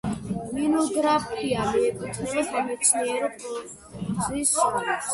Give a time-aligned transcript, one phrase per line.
[0.53, 5.09] მონოგრაფია მიეკუთვნება სამეცნიერო პროზის ჟანრს.